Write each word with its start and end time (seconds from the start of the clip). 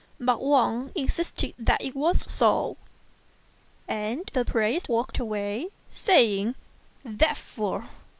But 0.19 0.41
Wang 0.43 0.89
insisted 0.95 1.53
that 1.59 1.79
it 1.83 1.95
was 1.95 2.21
so, 2.23 2.75
and 3.87 4.25
the 4.33 4.43
priest 4.43 4.89
walked 4.89 5.19
away, 5.19 5.67
saying, 5.91 6.55
"The 7.05 7.35
fool! 7.35 7.83